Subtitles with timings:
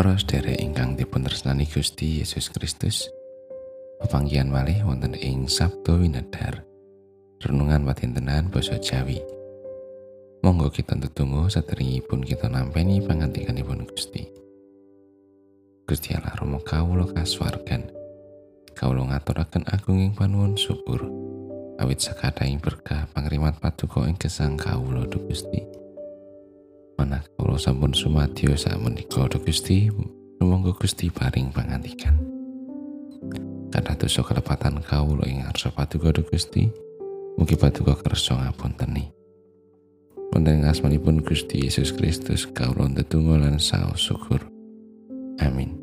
[0.00, 3.12] Para sedherek ingkang dipun tresnani Gusti Yesus Kristus.
[4.00, 6.64] Pepanggihan malih wonten ing Sabdo Winedhar.
[7.44, 9.20] Renungan patintenan basa Jawi.
[10.40, 14.24] Monggo kita tetunggu saderengipun kita nampeni pangantikanipun Gusti.
[15.84, 17.92] Gusti Allah Rama kawula kasuwargan.
[18.72, 21.04] Kawula ngaturaken agunging panuwun syukur.
[21.76, 25.69] Awit sakadaing berkah pangrimat paduka ing gesang kawula Gusti.
[27.00, 29.88] Manah kula sampun sumadyo sakmenika Gusti,
[30.36, 32.12] sumangga Gusti paring pangandikan.
[33.72, 36.68] Kathah dosa kelepatan kawula ing ngarsa paduka Gusti,
[37.40, 39.08] mugi paduka kersa ngapunteni.
[40.28, 44.44] Wonten asmanipun Gusti Yesus Kristus kawula ndedonga lan saos syukur.
[45.40, 45.80] Amin.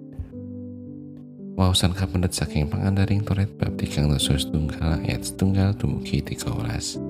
[1.58, 7.02] Wawasan kapendet saking pangandaring toret bab tigang dosa setunggal ayat setunggal dumugi tiga welas.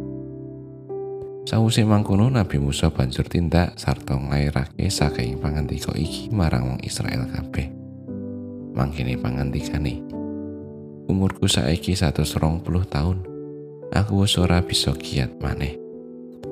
[1.48, 7.72] Sawuse mangkono Nabi Musa banjur tindak sarta nglairake saking pangandika iki marang wong Israel kabeh.
[8.76, 10.03] Mangkene pangandikane.
[11.08, 13.23] Umurku saiki 120 tahun.
[13.95, 15.80] Aku wis ora bisa kiat maneh.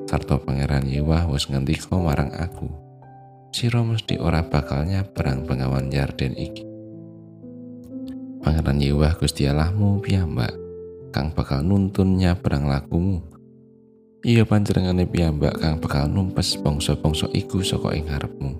[0.08, 2.64] Sarta Pangeran Yewah wis ngendika marang aku.
[3.52, 6.64] Sira mesti ora bakal nyabrang pengawan Yarden iki.
[8.40, 10.56] Pangeran Yewah Gusti Allahmu piyambak
[11.12, 13.35] kang bakal nuntun nyabrang lakumu
[14.24, 18.52] Iya panjenengane piyambak kang bakal numpes bangsa-bangsa iku saka ing ngarepmu.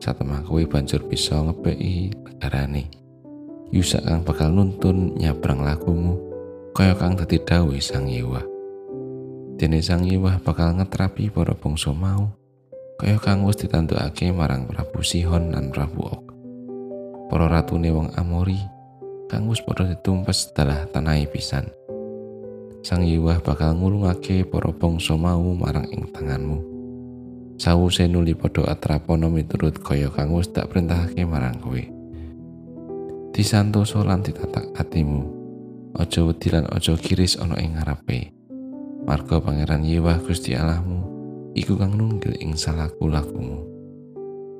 [0.00, 2.88] Satemah kowe banjur bisa ngebeki negarane.
[3.68, 6.16] Yusak kang bakal nuntun nyabrang lakumu
[6.72, 8.40] kaya kang dadi dawuh Sang Yewa.
[9.60, 12.32] Dene Sang Yewa bakal ngetrapi para bangsa mau
[12.98, 16.26] kaya kang wis ditandukake marang Prabu Sihon lan Prabu Ok.
[17.28, 18.58] Para ratune wong Amori
[19.28, 21.77] kang wis padha ditumpes dalah tanahe pisan.
[22.88, 26.56] Sang Yiwah bakal ngulungake para bangsa mau marang ing tanganmu.
[27.60, 31.84] Sawuse nuli padha atrapana miturut kaya kang wis tak perintahake marang kowe.
[33.36, 35.20] Disantosa lan ditatak atimu.
[36.00, 38.32] Aja wedi lan aja kiris ana ing ngarepe.
[39.04, 41.04] Marga Pangeran Yiwah Gusti Allahmu
[41.52, 43.68] iku kang nunggil ing salaku lakumu.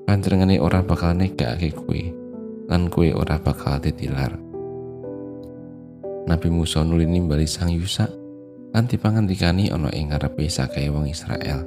[0.04, 2.02] Panjenengane ora bakal negakake kowe
[2.68, 4.36] lan kowe ora bakal ditilar.
[6.28, 8.18] Nabi Musa nuli nimbali sang Yusa
[8.74, 11.64] lan dipangandikani ana ing ngarepe sakae wong Israel.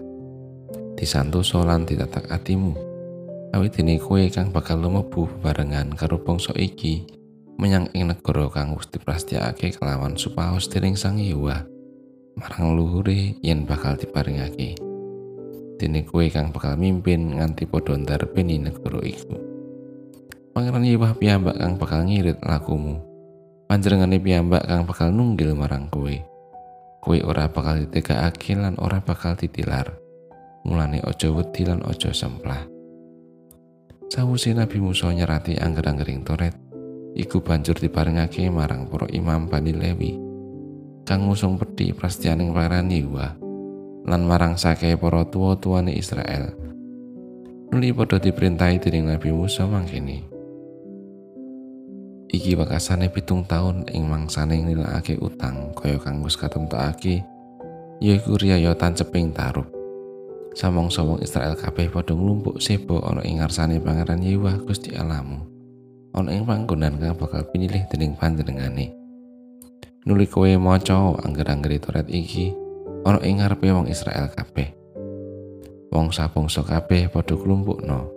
[0.97, 2.73] Disantosa lan ditatak atimu.
[3.51, 7.03] Awit dene kowe kang bakal lumebu barengan karo bangsa iki
[7.59, 11.67] menyang ing negara kang wis diprastiyake kelawan supaos dening Sang Yewa
[12.39, 14.79] marang luhure yen bakal diparingake.
[15.75, 19.35] Dene kowe kang bakal mimpin nganti padha ndarbeni negara iku.
[20.55, 23.11] Pangeran Yewa piyambak kang bakal ngirit lakumu.
[23.71, 26.11] panjenengane piyambak kang bakal nunggil marang kowe.
[27.01, 29.89] Kowe ora bakal ditegakake lan ora bakal ditilar.
[30.61, 32.69] Mulane aja wedi lan aja semplah.
[34.11, 36.53] Sawuse Nabi Musa nyerati angger-anggering Toret,
[37.17, 40.13] iku banjur diparingake marang para imam Bani Lewi.
[41.01, 43.41] Kang ngusung pedhi prastianing pangeran Yehuwa
[44.05, 46.53] lan marang sake para tuwa-tuwane Israel.
[47.71, 50.27] Nuli padha diperintahi dening Nabi Musa mangkene.
[52.31, 57.27] Iki wakasane pitung tahun ing mangsane nilakake utang kaya kang wis katentokake
[57.99, 59.67] yaiku riyayotan ceping tarup
[60.55, 65.47] samangsa wong Israel kabeh padha nglumpuk sebo ana ing ngarsane Pangeran Yewah Gusti Allahmu.
[66.11, 68.91] Ana ing panggonan kang bakal pinilih dening panjenengane.
[70.03, 72.51] Nuli kowe maca angger-angger Toret iki
[73.07, 74.75] ana ing ngarepe wong Israel kabeh.
[75.91, 78.11] Wong sabangsa kabeh padha klumpukno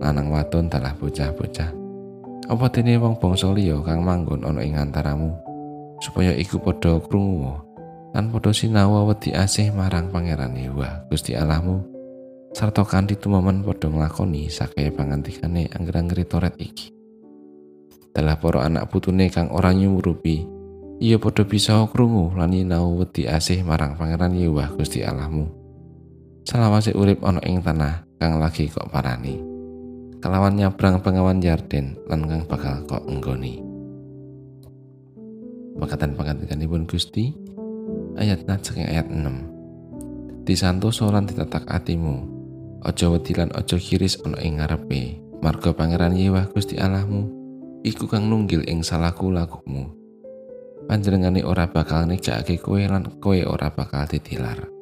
[0.00, 1.83] lanang wadon dalah bocah-bocah
[2.44, 5.32] Apa dene wong bangsa liya kang manggon ana ing antaramu
[6.04, 7.56] supaya iku padha krungu
[8.12, 11.80] lan padha sinau wedi asih marang Pangeran Yehuwa Gusti Allahmu
[12.52, 16.92] sarta kanthi tumomen padha nglakoni sakaya pangantikane angger-anggere Toret iki.
[18.14, 20.46] Dalah para anak putune kang ora nyumurupi,
[21.02, 25.48] iya padha bisa krungu lan sinau wedi asih marang Pangeran Yehuwa Gusti Allahmu.
[26.44, 29.53] Salawase urip ana ing tanah kang lagi kok parani.
[30.24, 33.60] Kelawan nyabrang pengawan Yarden lan bakal kok enggoni.
[35.76, 36.16] Pakatan
[36.64, 37.36] ibu Gusti
[38.16, 40.48] ayat saking ayat 6.
[40.48, 42.24] Disantoso lan ditatak atimu.
[42.88, 45.20] Aja wedi lan aja kiris ana ing ngarepe.
[45.44, 47.28] Marga Pangeran Yewah Gusti Allahmu
[47.84, 49.92] iku kang nunggil ing salaku lakumu.
[50.88, 54.72] Panjenengane ora bakal negakake kowe lan kowe ora bakal ditilar.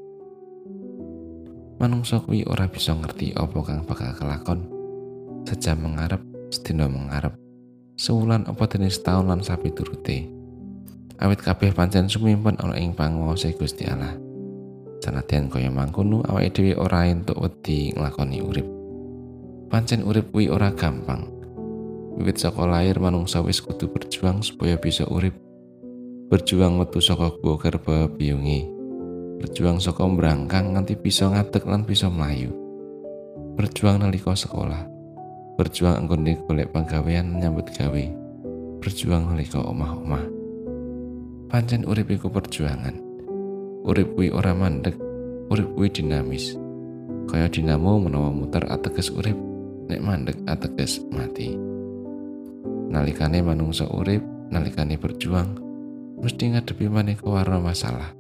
[1.83, 4.82] Manungsa kuwi ora bisa ngerti apa kang bakal kelakon
[5.53, 7.37] sejam mengarep sedina mengarep
[8.01, 10.33] sewulan apa dene setahun lan sapi turute
[11.21, 14.17] awit kabeh pancen sumimpun ana ing panguwasa Gusti Allah
[15.05, 18.65] sanadyan kaya mangkono awake dhewe ora entuk wedi nglakoni urip
[19.69, 21.43] pancen urip kuwi ora gampang
[22.13, 25.33] Wiwit saka lahir manungsa wis kudu berjuang supaya bisa urip.
[26.29, 28.69] Berjuang metu saka guwa kerba biyunge.
[29.41, 32.53] Berjuang saka mbrangkang nganti bisa ngadeg lan bisa mlayu.
[33.57, 34.92] Berjuang nalika sekolah.
[35.59, 38.05] Berjuang anggone golek penggawean nyambut gawe.
[38.81, 40.25] Berjuang nalika omah-omah.
[41.53, 42.97] Pancen urip iku perjuangan.
[43.85, 44.97] Urip kuwi ora mandek,
[45.53, 46.57] urip kuwi dinamis.
[47.29, 49.37] Kaya dinamo menawa muter ateges urip,
[49.87, 51.73] nek mandek ateges mati.
[52.93, 54.21] nalikane manungsa urip
[54.53, 55.57] nalikane berjuang
[56.21, 58.13] mesti ngadepi maneka warna masalah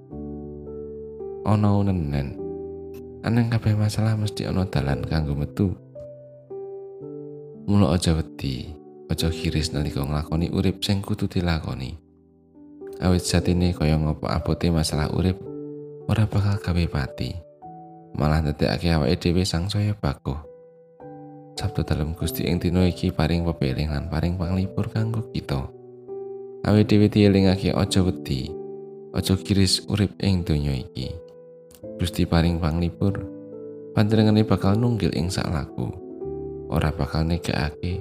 [1.44, 2.40] ana unenen
[3.20, 5.76] aneng kabeh masalah mesti ana dalan kanggo metu
[7.68, 8.72] mula aja wedi
[9.10, 11.94] aja kiris nalika nglakoni urip sing kudu dilakoni
[13.02, 15.38] awit satine kaya ngopo abote masalah urip
[16.10, 17.30] ora bakal gawe pati
[18.18, 20.52] malah ndadekake awake dhewe sangsaya bakuh
[21.52, 25.68] Sabtu dalam Gusti ing dina iki paring pepeling lan paring panglipur kanggo kita.
[26.64, 28.48] Awit dhewe dielingake aja wedi,
[29.12, 31.12] aja kiris urip ing donya iki.
[32.00, 33.20] Gusti paring panglipur,
[33.92, 36.01] panjenengane bakal nunggil ing sak laku.
[36.72, 38.00] Ora bakal negakake,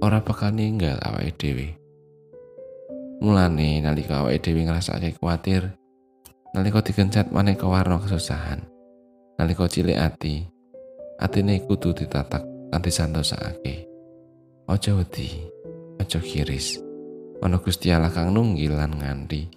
[0.00, 1.68] ora bakal ninggal awake dhewe.
[3.20, 5.76] Mulane nalika awake dhewe ngrasake kuatir,
[6.56, 8.64] nalika digencat maneka warna kesusahan,
[9.36, 10.48] nalika cilik ati,
[11.20, 12.40] atine kudu ditatak
[12.72, 13.84] nanti santosake.
[14.72, 15.28] Ojo wedi,
[16.00, 16.80] ojo kiris.
[17.44, 19.52] Ana Gusti kang nunggil lan nganti.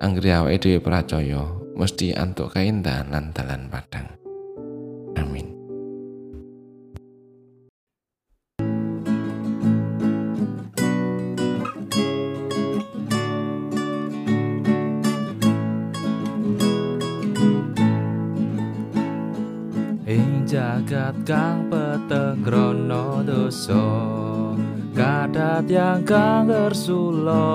[0.00, 1.44] Anggere awake dhewe percaya
[1.76, 4.08] mesti antuk kaindahan lan dalan padang.
[5.20, 5.55] Amin.
[20.86, 23.74] Jagat kang peteng krono dosa.
[24.94, 25.66] Kadat
[26.06, 27.50] kang gersula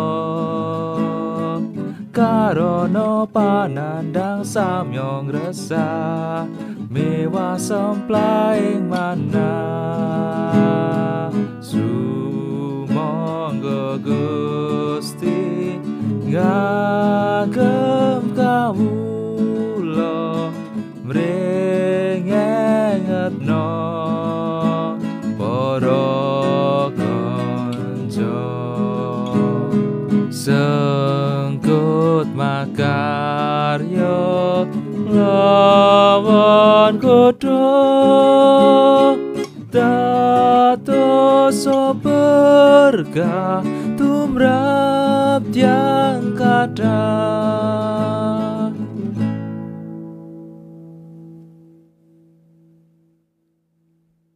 [2.12, 6.44] karono panandang samyong resah
[6.92, 9.56] mewah semplaing mana.
[11.64, 13.16] Sumonggo
[14.04, 15.80] gusti
[16.28, 17.91] ngagem
[23.22, 24.98] ngetno
[25.38, 28.42] para kanca
[30.34, 34.18] sengkut makarya
[35.06, 37.62] lawan kodho
[39.70, 41.62] dados
[42.02, 43.62] berkah
[44.02, 48.21] tumrap yang kadang